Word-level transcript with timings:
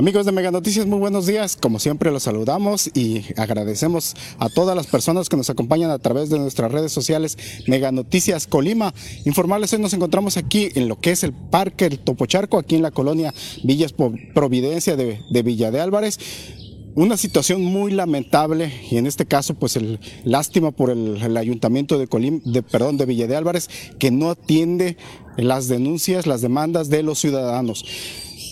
Amigos 0.00 0.24
de 0.24 0.32
Mega 0.32 0.50
Noticias, 0.50 0.86
muy 0.86 0.98
buenos 0.98 1.26
días. 1.26 1.58
Como 1.60 1.78
siempre 1.78 2.10
los 2.10 2.22
saludamos 2.22 2.90
y 2.94 3.22
agradecemos 3.36 4.16
a 4.38 4.48
todas 4.48 4.74
las 4.74 4.86
personas 4.86 5.28
que 5.28 5.36
nos 5.36 5.50
acompañan 5.50 5.90
a 5.90 5.98
través 5.98 6.30
de 6.30 6.38
nuestras 6.38 6.72
redes 6.72 6.90
sociales 6.90 7.36
Mega 7.66 7.92
Noticias 7.92 8.46
Colima. 8.46 8.94
Informarles, 9.26 9.74
hoy 9.74 9.80
nos 9.80 9.92
encontramos 9.92 10.38
aquí 10.38 10.70
en 10.74 10.88
lo 10.88 10.98
que 10.98 11.10
es 11.10 11.22
el 11.22 11.34
Parque 11.34 11.84
El 11.84 11.98
Topocharco, 11.98 12.56
aquí 12.56 12.76
en 12.76 12.82
la 12.82 12.92
colonia 12.92 13.34
Villas 13.62 13.92
Providencia 14.32 14.96
de, 14.96 15.42
Villa 15.42 15.70
de 15.70 15.82
Álvarez 15.82 16.18
una 16.94 17.18
situación 17.18 17.62
muy 17.62 17.92
lamentable 17.92 18.72
y 18.90 18.96
en 18.96 19.06
este 19.06 19.24
caso 19.26 19.54
pues 19.54 19.76
el 19.76 20.00
lástima 20.24 20.70
por 20.72 20.90
el, 20.90 21.36
ayuntamiento 21.36 21.98
de 21.98 22.08
Colim, 22.08 22.40
de 22.44 22.62
perdón 22.62 22.96
de 22.96 23.04
Villa 23.06 23.26
de 23.26 23.36
Álvarez 23.36 23.68
que 23.98 24.10
no 24.10 24.30
atiende 24.30 24.96
las 25.36 25.68
denuncias, 25.68 26.26
las 26.26 26.40
demandas 26.40 26.88
de 26.88 27.02
los 27.02 27.18
ciudadanos. 27.18 27.84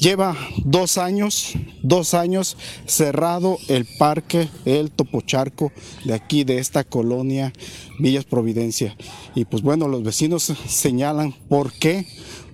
Lleva 0.01 0.37
dos 0.65 0.97
años, 0.97 1.55
dos 1.83 2.15
años 2.15 2.56
cerrado 2.87 3.59
el 3.66 3.84
parque 3.98 4.48
El 4.65 4.93
Topocharco 4.93 5.73
de 6.05 6.15
aquí, 6.15 6.45
de 6.45 6.59
esta 6.59 6.84
colonia 6.84 7.52
Villas 7.98 8.25
Providencia. 8.25 8.97
Y 9.34 9.45
pues 9.45 9.62
bueno, 9.62 9.89
los 9.89 10.05
vecinos 10.05 10.53
señalan 10.69 11.33
por 11.33 11.73
qué 11.73 12.06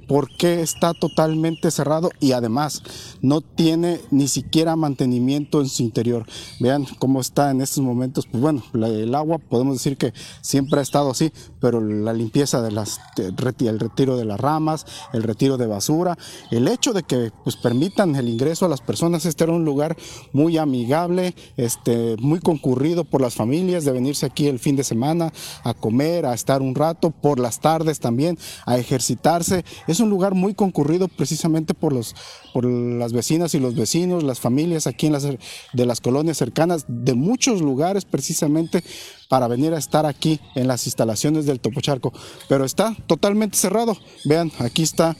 porque 0.06 0.62
está 0.62 0.94
totalmente 0.94 1.70
cerrado 1.70 2.10
y 2.20 2.32
además 2.32 2.82
no 3.22 3.40
tiene 3.40 4.00
ni 4.10 4.28
siquiera 4.28 4.76
mantenimiento 4.76 5.60
en 5.60 5.68
su 5.68 5.82
interior. 5.82 6.26
Vean 6.60 6.86
cómo 6.98 7.20
está 7.20 7.50
en 7.50 7.60
estos 7.60 7.82
momentos. 7.82 8.26
Pues 8.26 8.42
bueno, 8.42 8.62
el 8.74 9.14
agua 9.14 9.38
podemos 9.38 9.76
decir 9.76 9.96
que 9.96 10.12
siempre 10.40 10.80
ha 10.80 10.82
estado 10.82 11.10
así, 11.10 11.32
pero 11.60 11.80
la 11.80 12.12
limpieza 12.12 12.62
de 12.62 12.70
las, 12.70 13.00
el 13.16 13.78
retiro 13.78 14.16
de 14.16 14.24
las 14.24 14.40
ramas, 14.40 14.86
el 15.12 15.22
retiro 15.22 15.56
de 15.56 15.66
basura, 15.66 16.18
el 16.50 16.68
hecho 16.68 16.92
de 16.92 17.02
que 17.02 17.32
pues 17.42 17.56
permitan 17.56 18.16
el 18.16 18.28
ingreso 18.28 18.66
a 18.66 18.68
las 18.68 18.80
personas, 18.80 19.26
este 19.26 19.44
era 19.44 19.52
un 19.52 19.64
lugar 19.64 19.96
muy 20.32 20.58
amigable, 20.58 21.34
este, 21.56 22.16
muy 22.18 22.40
concurrido 22.40 23.04
por 23.04 23.20
las 23.20 23.34
familias 23.34 23.84
de 23.84 23.92
venirse 23.92 24.26
aquí 24.26 24.48
el 24.48 24.58
fin 24.58 24.76
de 24.76 24.84
semana 24.84 25.32
a 25.62 25.74
comer, 25.74 26.26
a 26.26 26.34
estar 26.34 26.62
un 26.62 26.74
rato, 26.74 27.10
por 27.10 27.38
las 27.38 27.60
tardes 27.60 28.00
también, 28.00 28.38
a 28.66 28.78
ejercitarse. 28.78 29.64
Un 30.00 30.10
lugar 30.10 30.34
muy 30.34 30.54
concurrido 30.54 31.08
precisamente 31.08 31.74
por, 31.74 31.92
los, 31.92 32.14
por 32.52 32.64
las 32.64 33.12
vecinas 33.12 33.54
y 33.54 33.60
los 33.60 33.74
vecinos, 33.74 34.22
las 34.22 34.40
familias 34.40 34.86
aquí 34.86 35.06
en 35.06 35.12
las, 35.12 35.24
de 35.24 35.86
las 35.86 36.00
colonias 36.00 36.36
cercanas, 36.36 36.84
de 36.88 37.14
muchos 37.14 37.60
lugares 37.60 38.04
precisamente 38.04 38.82
para 39.28 39.48
venir 39.48 39.74
a 39.74 39.78
estar 39.78 40.06
aquí 40.06 40.40
en 40.54 40.68
las 40.68 40.86
instalaciones 40.86 41.46
del 41.46 41.60
Topocharco. 41.60 42.12
Pero 42.48 42.64
está 42.64 42.96
totalmente 43.06 43.56
cerrado. 43.56 43.96
Vean, 44.24 44.52
aquí 44.58 44.82
está 44.82 45.16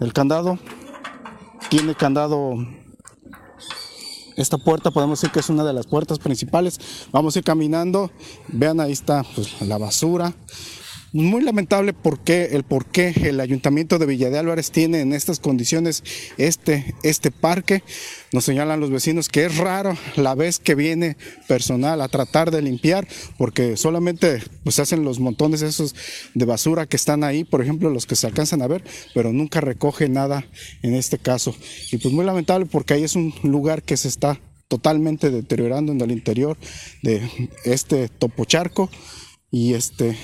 el 0.00 0.12
candado. 0.12 0.58
Tiene 1.68 1.94
candado 1.94 2.54
esta 4.36 4.56
puerta 4.56 4.90
podemos 4.90 5.20
decir 5.20 5.32
que 5.32 5.40
es 5.40 5.50
una 5.50 5.64
de 5.64 5.74
las 5.74 5.86
puertas 5.86 6.18
principales. 6.18 6.80
Vamos 7.12 7.36
a 7.36 7.40
ir 7.40 7.44
caminando. 7.44 8.10
Vean, 8.48 8.80
ahí 8.80 8.92
está 8.92 9.22
pues, 9.34 9.60
la 9.60 9.76
basura 9.76 10.32
muy 11.12 11.42
lamentable 11.42 11.92
porque 11.92 12.50
el 12.52 12.62
por 12.62 12.86
qué 12.86 13.14
el 13.24 13.40
ayuntamiento 13.40 13.98
de 13.98 14.06
Villa 14.06 14.30
de 14.30 14.38
Álvarez 14.38 14.70
tiene 14.70 15.00
en 15.00 15.12
estas 15.12 15.40
condiciones 15.40 16.04
este, 16.38 16.94
este 17.02 17.30
parque. 17.30 17.82
Nos 18.32 18.44
señalan 18.44 18.80
los 18.80 18.90
vecinos 18.90 19.28
que 19.28 19.46
es 19.46 19.56
raro 19.56 19.96
la 20.16 20.34
vez 20.34 20.58
que 20.58 20.74
viene 20.74 21.16
personal 21.48 22.00
a 22.00 22.08
tratar 22.08 22.50
de 22.50 22.62
limpiar 22.62 23.08
porque 23.38 23.76
solamente 23.76 24.42
pues 24.62 24.78
hacen 24.78 25.04
los 25.04 25.18
montones 25.18 25.62
esos 25.62 25.94
de 26.34 26.44
basura 26.44 26.86
que 26.86 26.96
están 26.96 27.24
ahí, 27.24 27.44
por 27.44 27.62
ejemplo 27.62 27.90
los 27.90 28.06
que 28.06 28.16
se 28.16 28.26
alcanzan 28.26 28.62
a 28.62 28.68
ver, 28.68 28.84
pero 29.14 29.32
nunca 29.32 29.60
recoge 29.60 30.08
nada 30.08 30.46
en 30.82 30.94
este 30.94 31.18
caso. 31.18 31.54
Y 31.90 31.98
pues 31.98 32.14
muy 32.14 32.24
lamentable 32.24 32.66
porque 32.66 32.94
ahí 32.94 33.04
es 33.04 33.16
un 33.16 33.34
lugar 33.42 33.82
que 33.82 33.96
se 33.96 34.08
está 34.08 34.40
totalmente 34.68 35.30
deteriorando 35.30 35.90
en 35.90 36.00
el 36.00 36.12
interior 36.12 36.56
de 37.02 37.28
este 37.64 38.08
topocharco 38.08 38.88
y 39.50 39.74
este 39.74 40.16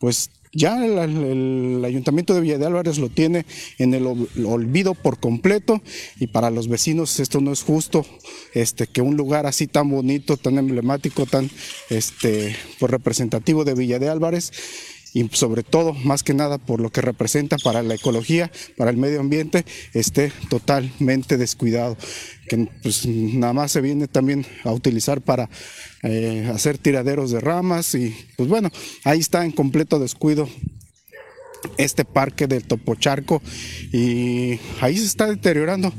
pues 0.00 0.30
ya 0.52 0.84
el, 0.84 1.84
ayuntamiento 1.84 2.34
de 2.34 2.40
Villa 2.40 2.58
de 2.58 2.66
Álvarez 2.66 2.98
lo 2.98 3.08
tiene 3.08 3.46
en 3.78 3.94
el 3.94 4.06
olvido 4.44 4.94
por 4.94 5.20
completo. 5.20 5.80
Y 6.18 6.26
para 6.28 6.50
los 6.50 6.66
vecinos 6.66 7.20
esto 7.20 7.40
no 7.40 7.52
es 7.52 7.62
justo 7.62 8.04
este 8.52 8.88
que 8.88 9.00
un 9.00 9.16
lugar 9.16 9.46
así 9.46 9.68
tan 9.68 9.88
bonito 9.88 10.36
tan 10.36 10.58
emblemático 10.58 11.24
tan 11.24 11.48
este 11.88 12.56
pues 12.80 12.90
representativo 12.90 13.64
de 13.64 13.74
Villa 13.74 14.00
de 14.00 14.08
Álvarez 14.08 14.52
y 15.12 15.28
sobre 15.32 15.62
todo, 15.62 15.92
más 15.92 16.22
que 16.22 16.34
nada, 16.34 16.58
por 16.58 16.80
lo 16.80 16.90
que 16.90 17.00
representa 17.00 17.56
para 17.58 17.82
la 17.82 17.94
ecología, 17.94 18.50
para 18.76 18.90
el 18.90 18.96
medio 18.96 19.20
ambiente, 19.20 19.64
esté 19.92 20.32
totalmente 20.48 21.36
descuidado. 21.36 21.96
Que 22.48 22.68
pues, 22.82 23.06
nada 23.06 23.52
más 23.52 23.72
se 23.72 23.80
viene 23.80 24.08
también 24.08 24.46
a 24.64 24.72
utilizar 24.72 25.20
para 25.20 25.48
eh, 26.02 26.48
hacer 26.52 26.78
tiraderos 26.78 27.30
de 27.30 27.40
ramas 27.40 27.94
y 27.94 28.14
pues 28.36 28.48
bueno, 28.48 28.70
ahí 29.04 29.18
está 29.18 29.44
en 29.44 29.52
completo 29.52 29.98
descuido 29.98 30.48
este 31.76 32.04
parque 32.04 32.46
del 32.46 32.64
Topocharco 32.64 33.42
y 33.92 34.58
ahí 34.80 34.96
se 34.96 35.06
está 35.06 35.26
deteriorando. 35.26 35.92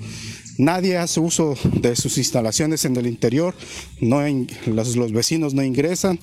Nadie 0.57 0.97
hace 0.97 1.19
uso 1.19 1.55
de 1.73 1.95
sus 1.95 2.17
instalaciones 2.17 2.85
en 2.85 2.95
el 2.95 3.07
interior, 3.07 3.55
no 3.99 4.21
los, 4.67 4.95
los, 4.95 5.11
vecinos 5.11 5.53
no 5.53 5.63
ingresan, 5.63 6.19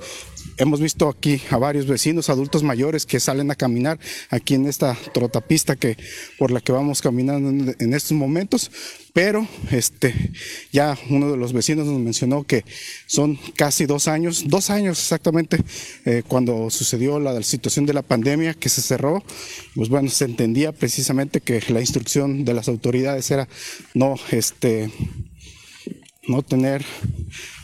Hemos 0.58 0.80
visto 0.80 1.08
aquí 1.08 1.40
a 1.50 1.56
varios 1.56 1.86
vecinos, 1.86 2.28
adultos 2.30 2.64
mayores 2.64 3.06
que 3.06 3.20
salen 3.20 3.48
a 3.52 3.54
caminar 3.54 4.00
aquí 4.28 4.54
en 4.54 4.66
esta 4.66 4.98
trotapista 5.14 5.76
que, 5.76 5.96
por 6.36 6.50
la 6.50 6.60
que 6.60 6.72
vamos 6.72 7.00
caminando 7.00 7.74
en 7.78 7.94
estos 7.94 8.12
momentos, 8.12 8.72
pero 9.12 9.46
este, 9.70 10.32
ya 10.72 10.98
uno 11.10 11.30
de 11.30 11.36
los 11.36 11.52
vecinos 11.52 11.86
nos 11.86 12.00
mencionó 12.00 12.42
que 12.42 12.64
son 13.06 13.38
casi 13.54 13.86
dos 13.86 14.08
años, 14.08 14.44
dos 14.48 14.70
años 14.70 14.98
exactamente, 14.98 15.58
eh, 16.04 16.24
cuando 16.26 16.70
sucedió 16.70 17.20
la, 17.20 17.32
la, 17.34 17.42
situación 17.44 17.86
de 17.86 17.94
la 17.94 18.02
pandemia 18.02 18.54
que 18.54 18.68
se 18.68 18.82
cerró, 18.82 19.22
pues 19.76 19.88
bueno, 19.88 20.10
se 20.10 20.24
entendía 20.24 20.72
precisamente 20.72 21.40
que 21.40 21.62
la 21.68 21.80
instrucción 21.80 22.44
de 22.44 22.54
las 22.54 22.66
autoridades 22.66 23.30
era 23.30 23.48
no, 23.94 24.16
este, 24.32 24.90
no 26.28 26.42
tener 26.42 26.84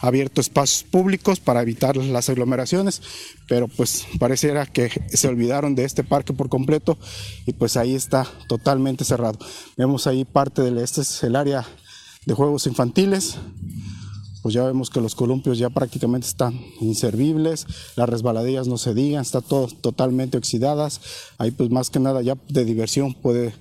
abiertos 0.00 0.46
espacios 0.46 0.82
públicos 0.82 1.40
para 1.40 1.62
evitar 1.62 1.96
las 1.96 2.28
aglomeraciones, 2.28 3.02
pero 3.48 3.68
pues 3.68 4.06
pareciera 4.18 4.66
que 4.66 4.90
se 5.12 5.28
olvidaron 5.28 5.74
de 5.74 5.84
este 5.84 6.04
parque 6.04 6.32
por 6.32 6.48
completo 6.48 6.98
y 7.46 7.52
pues 7.52 7.76
ahí 7.76 7.94
está 7.94 8.26
totalmente 8.48 9.04
cerrado. 9.04 9.38
Vemos 9.76 10.06
ahí 10.06 10.24
parte 10.24 10.62
del 10.62 10.78
este 10.78 11.02
es 11.02 11.22
el 11.22 11.36
área 11.36 11.66
de 12.26 12.34
juegos 12.34 12.66
infantiles, 12.66 13.36
pues 14.44 14.52
ya 14.52 14.62
vemos 14.62 14.90
que 14.90 15.00
los 15.00 15.14
columpios 15.14 15.56
ya 15.56 15.70
prácticamente 15.70 16.26
están 16.26 16.60
inservibles, 16.82 17.66
las 17.96 18.06
resbaladillas 18.06 18.68
no 18.68 18.76
se 18.76 18.92
digan, 18.92 19.22
están 19.22 19.40
todo 19.40 19.68
totalmente 19.68 20.36
oxidadas, 20.36 21.00
ahí 21.38 21.50
pues 21.50 21.70
más 21.70 21.88
que 21.88 21.98
nada 21.98 22.20
ya 22.20 22.36
de 22.50 22.66
diversión 22.66 23.14
puede 23.14 23.54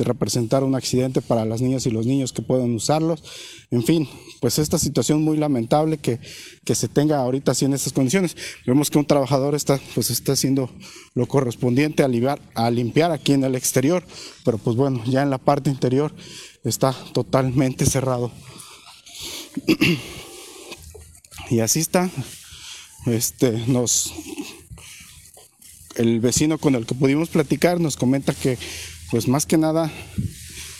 representar 0.00 0.62
un 0.62 0.74
accidente 0.74 1.22
para 1.22 1.46
las 1.46 1.62
niñas 1.62 1.86
y 1.86 1.90
los 1.90 2.04
niños 2.04 2.34
que 2.34 2.42
pueden 2.42 2.74
usarlos, 2.74 3.24
en 3.70 3.82
fin, 3.82 4.10
pues 4.42 4.58
esta 4.58 4.78
situación 4.78 5.22
muy 5.22 5.38
lamentable 5.38 5.96
que, 5.96 6.20
que 6.66 6.74
se 6.74 6.88
tenga 6.88 7.16
ahorita 7.16 7.52
así 7.52 7.64
en 7.64 7.72
estas 7.72 7.94
condiciones. 7.94 8.36
Vemos 8.66 8.90
que 8.90 8.98
un 8.98 9.06
trabajador 9.06 9.54
está, 9.54 9.80
pues 9.94 10.10
está 10.10 10.32
haciendo 10.32 10.68
lo 11.14 11.26
correspondiente 11.28 12.02
a, 12.02 12.10
a 12.54 12.70
limpiar 12.70 13.10
aquí 13.10 13.32
en 13.32 13.44
el 13.44 13.54
exterior, 13.54 14.04
pero 14.44 14.58
pues 14.58 14.76
bueno, 14.76 15.02
ya 15.06 15.22
en 15.22 15.30
la 15.30 15.38
parte 15.38 15.70
interior 15.70 16.12
está 16.62 16.92
totalmente 17.14 17.86
cerrado. 17.86 18.30
Y 21.50 21.60
así 21.60 21.80
está. 21.80 22.10
Este, 23.06 23.52
nos, 23.68 24.12
el 25.94 26.20
vecino 26.20 26.58
con 26.58 26.74
el 26.74 26.86
que 26.86 26.94
pudimos 26.94 27.28
platicar 27.28 27.80
nos 27.80 27.96
comenta 27.96 28.34
que, 28.34 28.58
pues 29.10 29.28
más 29.28 29.46
que 29.46 29.56
nada, 29.56 29.92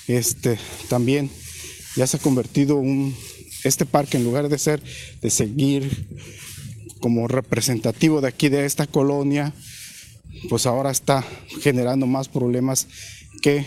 este, 0.08 0.58
también 0.88 1.30
ya 1.94 2.06
se 2.06 2.16
ha 2.16 2.20
convertido 2.20 2.76
un, 2.76 3.16
este 3.64 3.86
parque 3.86 4.16
en 4.16 4.24
lugar 4.24 4.48
de 4.48 4.58
ser, 4.58 4.82
de 5.22 5.30
seguir 5.30 6.08
como 7.00 7.28
representativo 7.28 8.20
de 8.20 8.28
aquí 8.28 8.48
de 8.48 8.66
esta 8.66 8.86
colonia, 8.86 9.52
pues 10.48 10.66
ahora 10.66 10.90
está 10.90 11.24
generando 11.62 12.06
más 12.06 12.28
problemas 12.28 12.88
que 13.40 13.64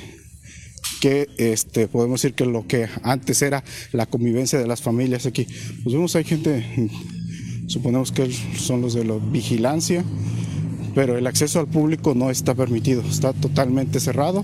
que 0.99 1.29
este, 1.37 1.87
podemos 1.87 2.21
decir 2.21 2.35
que 2.35 2.45
lo 2.45 2.67
que 2.67 2.87
antes 3.03 3.41
era 3.41 3.63
la 3.91 4.05
convivencia 4.05 4.59
de 4.59 4.67
las 4.67 4.81
familias 4.81 5.25
aquí. 5.25 5.47
Pues 5.83 5.95
vemos 5.95 6.15
hay 6.15 6.23
gente, 6.23 6.89
suponemos 7.67 8.11
que 8.11 8.31
son 8.57 8.81
los 8.81 8.93
de 8.93 9.05
la 9.05 9.15
vigilancia, 9.15 10.03
pero 10.95 11.17
el 11.17 11.27
acceso 11.27 11.59
al 11.59 11.67
público 11.67 12.13
no 12.15 12.29
está 12.29 12.55
permitido, 12.55 13.01
está 13.01 13.33
totalmente 13.33 13.99
cerrado 13.99 14.43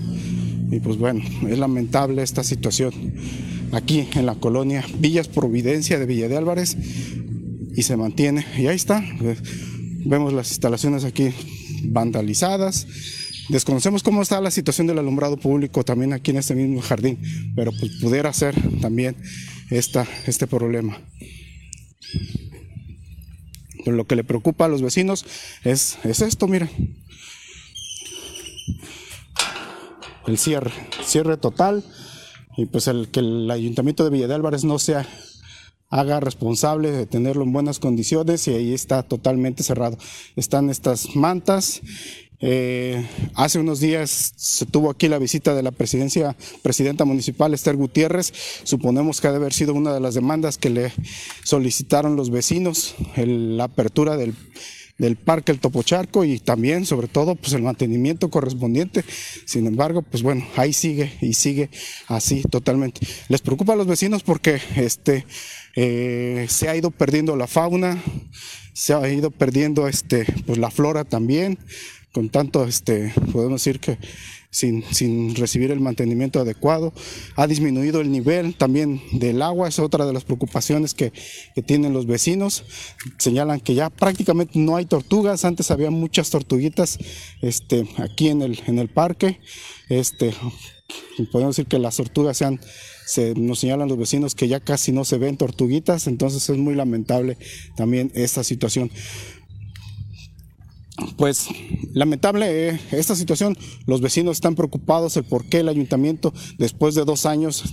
y 0.70 0.80
pues 0.80 0.96
bueno, 0.96 1.22
es 1.48 1.58
lamentable 1.58 2.22
esta 2.22 2.42
situación 2.42 2.92
aquí 3.72 4.08
en 4.14 4.26
la 4.26 4.34
colonia 4.34 4.84
Villas 4.98 5.28
Providencia 5.28 5.98
de 5.98 6.06
Villa 6.06 6.28
de 6.28 6.36
Álvarez 6.36 6.76
y 7.74 7.82
se 7.82 7.96
mantiene. 7.96 8.44
Y 8.58 8.66
ahí 8.66 8.76
está, 8.76 9.04
vemos 10.04 10.32
las 10.32 10.50
instalaciones 10.50 11.04
aquí 11.04 11.30
vandalizadas. 11.84 12.86
Desconocemos 13.48 14.02
cómo 14.02 14.22
está 14.22 14.40
la 14.40 14.50
situación 14.50 14.86
del 14.86 14.98
alumbrado 14.98 15.36
público 15.36 15.84
también 15.84 16.12
aquí 16.12 16.32
en 16.32 16.38
este 16.38 16.54
mismo 16.54 16.80
jardín, 16.80 17.18
pero 17.54 17.72
pues 17.72 17.92
pudiera 18.00 18.32
ser 18.32 18.54
también 18.80 19.16
esta, 19.70 20.06
este 20.26 20.46
problema. 20.46 21.00
Lo 23.84 24.04
que 24.04 24.16
le 24.16 24.24
preocupa 24.24 24.64
a 24.64 24.68
los 24.68 24.82
vecinos 24.82 25.24
es, 25.62 25.98
es 26.02 26.20
esto, 26.20 26.48
miren. 26.48 26.70
El 30.26 30.38
cierre, 30.38 30.72
cierre 31.04 31.36
total 31.36 31.84
y 32.56 32.66
pues 32.66 32.88
el 32.88 33.08
que 33.08 33.20
el 33.20 33.48
ayuntamiento 33.48 34.02
de 34.02 34.10
Villa 34.10 34.26
de 34.26 34.34
Álvarez 34.34 34.64
no 34.64 34.80
sea 34.80 35.06
haga 35.88 36.18
responsable 36.20 36.90
de 36.90 37.06
tenerlo 37.06 37.44
en 37.44 37.52
buenas 37.52 37.78
condiciones 37.78 38.46
y 38.48 38.54
ahí 38.54 38.74
está 38.74 39.02
totalmente 39.02 39.62
cerrado. 39.62 39.96
Están 40.34 40.70
estas 40.70 41.14
mantas. 41.14 41.80
Eh, 42.40 43.06
hace 43.34 43.58
unos 43.58 43.80
días 43.80 44.34
se 44.36 44.66
tuvo 44.66 44.90
aquí 44.90 45.08
la 45.08 45.18
visita 45.18 45.54
de 45.54 45.62
la 45.62 45.70
presidencia, 45.70 46.36
presidenta 46.62 47.04
municipal 47.04 47.54
Esther 47.54 47.76
Gutiérrez. 47.76 48.32
Suponemos 48.64 49.20
que 49.20 49.28
ha 49.28 49.30
de 49.30 49.38
haber 49.38 49.52
sido 49.52 49.74
una 49.74 49.92
de 49.92 50.00
las 50.00 50.14
demandas 50.14 50.58
que 50.58 50.70
le 50.70 50.92
solicitaron 51.42 52.16
los 52.16 52.30
vecinos, 52.30 52.94
la 53.16 53.64
apertura 53.64 54.16
del 54.16 54.34
del 54.98 55.16
parque 55.16 55.52
El 55.52 55.60
Topocharco 55.60 56.24
y 56.24 56.38
también, 56.38 56.86
sobre 56.86 57.08
todo, 57.08 57.34
pues 57.34 57.52
el 57.52 57.62
mantenimiento 57.62 58.30
correspondiente. 58.30 59.04
Sin 59.44 59.66
embargo, 59.66 60.02
pues 60.02 60.22
bueno, 60.22 60.46
ahí 60.56 60.72
sigue 60.72 61.12
y 61.20 61.34
sigue 61.34 61.70
así 62.08 62.42
totalmente. 62.42 63.00
Les 63.28 63.42
preocupa 63.42 63.74
a 63.74 63.76
los 63.76 63.86
vecinos 63.86 64.22
porque 64.22 64.60
este 64.76 65.26
eh, 65.74 66.46
se 66.48 66.68
ha 66.68 66.76
ido 66.76 66.90
perdiendo 66.90 67.36
la 67.36 67.46
fauna, 67.46 68.02
se 68.72 68.94
ha 68.94 69.08
ido 69.08 69.30
perdiendo 69.30 69.88
este, 69.88 70.24
pues 70.46 70.58
la 70.58 70.70
flora 70.70 71.04
también, 71.04 71.58
con 72.16 72.30
tanto, 72.30 72.64
este, 72.64 73.12
podemos 73.30 73.62
decir 73.62 73.78
que 73.78 73.98
sin, 74.48 75.34
recibir 75.34 75.70
el 75.70 75.80
mantenimiento 75.80 76.40
adecuado. 76.40 76.94
Ha 77.34 77.46
disminuido 77.46 78.00
el 78.00 78.10
nivel 78.10 78.54
también 78.54 79.02
del 79.12 79.42
agua, 79.42 79.68
es 79.68 79.78
otra 79.78 80.06
de 80.06 80.14
las 80.14 80.24
preocupaciones 80.24 80.94
que, 80.94 81.12
tienen 81.66 81.92
los 81.92 82.06
vecinos. 82.06 82.64
Señalan 83.18 83.60
que 83.60 83.74
ya 83.74 83.90
prácticamente 83.90 84.58
no 84.58 84.76
hay 84.76 84.86
tortugas, 84.86 85.44
antes 85.44 85.70
había 85.70 85.90
muchas 85.90 86.30
tortuguitas 86.30 86.98
este, 87.42 87.86
aquí 87.98 88.28
en 88.28 88.40
el, 88.40 88.62
en 88.66 88.78
el 88.78 88.88
parque. 88.88 89.38
Este, 89.90 90.32
podemos 91.30 91.54
decir 91.54 91.68
que 91.68 91.78
las 91.78 91.96
tortugas 91.96 92.38
se 92.38 92.46
se, 93.06 93.34
nos 93.34 93.60
señalan 93.60 93.88
los 93.88 93.98
vecinos 93.98 94.34
que 94.34 94.48
ya 94.48 94.60
casi 94.60 94.90
no 94.90 95.04
se 95.04 95.16
ven 95.16 95.36
tortuguitas, 95.36 96.08
entonces 96.08 96.50
es 96.50 96.58
muy 96.58 96.74
lamentable 96.74 97.38
también 97.76 98.10
esta 98.14 98.42
situación 98.42 98.90
pues 101.16 101.48
lamentable 101.92 102.68
eh, 102.68 102.80
esta 102.92 103.14
situación, 103.14 103.56
los 103.86 104.00
vecinos 104.00 104.36
están 104.36 104.54
preocupados 104.54 105.16
el 105.16 105.24
por 105.24 105.44
qué 105.46 105.60
el 105.60 105.68
ayuntamiento 105.68 106.32
después 106.58 106.94
de 106.94 107.04
dos 107.04 107.26
años 107.26 107.64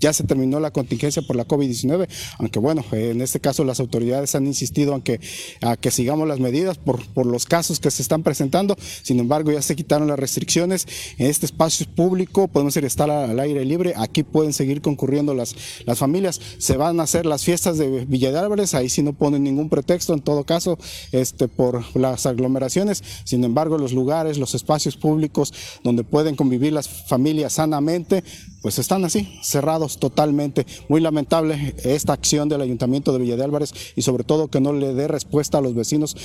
ya 0.00 0.12
se 0.12 0.24
terminó 0.24 0.60
la 0.60 0.70
contingencia 0.70 1.22
por 1.22 1.36
la 1.36 1.46
COVID-19, 1.46 2.08
aunque 2.38 2.58
bueno, 2.58 2.84
en 2.92 3.20
este 3.20 3.40
caso 3.40 3.64
las 3.64 3.80
autoridades 3.80 4.34
han 4.34 4.46
insistido 4.46 4.94
en 4.94 5.02
que, 5.02 5.20
a 5.62 5.76
que 5.76 5.90
sigamos 5.90 6.28
las 6.28 6.40
medidas 6.40 6.78
por, 6.78 7.04
por 7.08 7.26
los 7.26 7.46
casos 7.46 7.80
que 7.80 7.90
se 7.90 8.02
están 8.02 8.22
presentando, 8.22 8.76
sin 9.02 9.18
embargo 9.20 9.52
ya 9.52 9.62
se 9.62 9.76
quitaron 9.76 10.08
las 10.08 10.18
restricciones. 10.18 10.86
En 11.18 11.26
este 11.26 11.46
espacio 11.46 11.86
público, 11.94 12.48
podemos 12.48 12.74
decir 12.74 12.86
estar 12.86 13.10
al 13.10 13.38
aire 13.40 13.64
libre, 13.64 13.94
aquí 13.96 14.22
pueden 14.22 14.52
seguir 14.52 14.80
concurriendo 14.80 15.34
las, 15.34 15.54
las 15.84 15.98
familias, 15.98 16.40
se 16.58 16.76
van 16.76 17.00
a 17.00 17.04
hacer 17.04 17.26
las 17.26 17.44
fiestas 17.44 17.78
de 17.78 18.04
Villa 18.04 18.32
de 18.32 18.38
Álvarez, 18.38 18.74
ahí 18.74 18.88
sí 18.88 19.02
no 19.02 19.12
ponen 19.12 19.44
ningún 19.44 19.68
pretexto 19.68 20.14
en 20.14 20.20
todo 20.20 20.44
caso 20.44 20.78
este, 21.12 21.48
por 21.48 21.96
las 21.96 22.26
aglomeraciones, 22.26 23.02
sin 23.24 23.44
embargo 23.44 23.78
los 23.78 23.92
lugares, 23.92 24.38
los 24.38 24.54
espacios 24.54 24.96
públicos 24.96 25.52
donde 25.82 26.04
pueden 26.04 26.36
convivir 26.36 26.72
las 26.72 26.88
familias 26.88 27.54
sanamente, 27.54 28.24
pues 28.62 28.78
están 28.78 29.04
así, 29.04 29.38
cerrados 29.42 29.85
totalmente. 29.88 30.66
Muy 30.88 31.00
lamentable 31.00 31.74
esta 31.84 32.12
acción 32.12 32.48
del 32.48 32.60
Ayuntamiento 32.60 33.12
de 33.12 33.18
Villa 33.18 33.36
de 33.36 33.44
Álvarez 33.44 33.72
y 33.94 34.02
sobre 34.02 34.24
todo 34.24 34.48
que 34.48 34.60
no 34.60 34.72
le 34.72 34.94
dé 34.94 35.08
respuesta 35.08 35.58
a 35.58 35.60
los 35.60 35.74
vecinos 35.74 36.16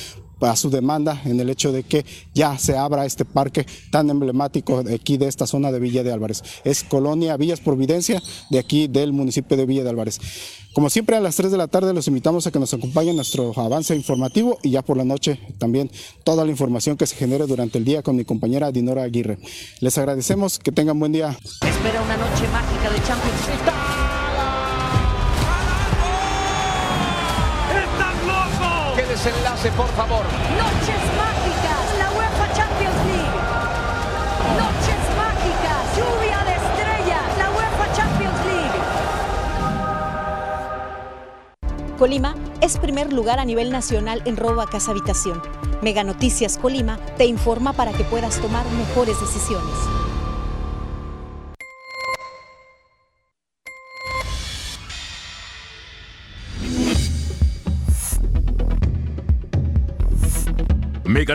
a 0.41 0.55
su 0.55 0.69
demanda 0.69 1.21
en 1.25 1.39
el 1.39 1.49
hecho 1.49 1.71
de 1.71 1.83
que 1.83 2.05
ya 2.33 2.57
se 2.57 2.77
abra 2.77 3.05
este 3.05 3.25
parque 3.25 3.65
tan 3.91 4.09
emblemático 4.09 4.83
de 4.83 4.95
aquí 4.95 5.17
de 5.17 5.27
esta 5.27 5.45
zona 5.45 5.71
de 5.71 5.79
Villa 5.79 6.03
de 6.03 6.11
Álvarez. 6.11 6.43
Es 6.63 6.83
Colonia 6.83 7.37
Villas 7.37 7.59
Providencia 7.59 8.21
de 8.49 8.59
aquí 8.59 8.87
del 8.87 9.13
municipio 9.13 9.55
de 9.55 9.65
Villa 9.65 9.83
de 9.83 9.89
Álvarez. 9.89 10.19
Como 10.73 10.89
siempre 10.89 11.17
a 11.17 11.19
las 11.19 11.35
3 11.35 11.51
de 11.51 11.57
la 11.57 11.67
tarde 11.67 11.93
los 11.93 12.07
invitamos 12.07 12.47
a 12.47 12.51
que 12.51 12.59
nos 12.59 12.73
acompañen 12.73 13.11
en 13.11 13.15
nuestro 13.17 13.51
avance 13.59 13.93
informativo 13.93 14.57
y 14.63 14.71
ya 14.71 14.81
por 14.81 14.95
la 14.95 15.03
noche 15.03 15.37
también 15.57 15.91
toda 16.23 16.45
la 16.45 16.51
información 16.51 16.95
que 16.95 17.05
se 17.05 17.15
genere 17.15 17.45
durante 17.45 17.77
el 17.77 17.83
día 17.83 18.01
con 18.01 18.15
mi 18.15 18.23
compañera 18.23 18.71
Dinora 18.71 19.03
Aguirre. 19.03 19.37
Les 19.81 19.97
agradecemos, 19.97 20.59
que 20.59 20.71
tengan 20.71 20.97
buen 20.97 21.11
día. 21.11 21.37
Espera 21.41 22.01
una 22.01 22.15
noche 22.15 22.47
mágica 22.47 22.89
de 22.89 23.03
Champions 23.03 23.50
League. 23.51 23.81
¡Estás 27.83 28.15
loco! 28.25 28.95
¡Qué 28.95 29.05
desenlace, 29.05 29.71
por 29.71 29.87
favor! 29.89 30.23
Noches 30.57 31.01
mágicas, 31.17 31.85
la 31.99 32.11
UEFA 32.11 32.53
Champions 32.53 32.95
League. 33.07 33.39
Noches 34.57 35.03
mágicas, 35.17 35.81
lluvia 35.97 36.39
de 36.45 36.53
estrellas, 36.55 37.27
la 37.37 37.47
UEFA 37.51 37.85
Champions 37.93 38.39
League. 38.45 38.79
Colima 41.97 42.35
es 42.61 42.77
primer 42.77 43.13
lugar 43.13 43.39
a 43.39 43.45
nivel 43.45 43.71
nacional 43.71 44.21
en 44.25 44.37
robo 44.37 44.61
a 44.61 44.67
casa 44.67 44.91
habitación. 44.91 45.41
Mega 45.81 46.03
Noticias 46.03 46.57
Colima 46.57 46.97
te 47.17 47.25
informa 47.25 47.73
para 47.73 47.91
que 47.91 48.03
puedas 48.03 48.39
tomar 48.39 48.65
mejores 48.71 49.19
decisiones. 49.19 49.75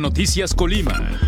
Noticias 0.00 0.54
Colima. 0.54 1.18